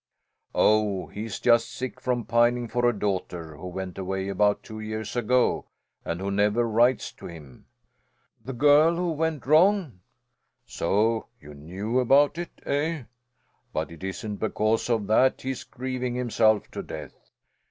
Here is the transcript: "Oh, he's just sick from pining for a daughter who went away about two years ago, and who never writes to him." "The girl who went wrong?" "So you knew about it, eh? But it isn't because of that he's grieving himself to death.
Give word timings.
"Oh, 0.55 1.05
he's 1.09 1.39
just 1.39 1.69
sick 1.69 2.01
from 2.01 2.25
pining 2.25 2.67
for 2.67 2.89
a 2.89 2.99
daughter 2.99 3.55
who 3.55 3.67
went 3.67 3.99
away 3.99 4.29
about 4.29 4.63
two 4.63 4.79
years 4.79 5.15
ago, 5.15 5.67
and 6.03 6.19
who 6.19 6.31
never 6.31 6.67
writes 6.67 7.11
to 7.11 7.27
him." 7.27 7.67
"The 8.43 8.53
girl 8.53 8.95
who 8.95 9.11
went 9.11 9.45
wrong?" 9.45 9.99
"So 10.65 11.27
you 11.39 11.53
knew 11.53 11.99
about 11.99 12.39
it, 12.39 12.61
eh? 12.65 13.03
But 13.73 13.91
it 13.91 14.03
isn't 14.03 14.37
because 14.37 14.89
of 14.89 15.05
that 15.05 15.41
he's 15.43 15.63
grieving 15.63 16.15
himself 16.15 16.71
to 16.71 16.81
death. 16.81 17.29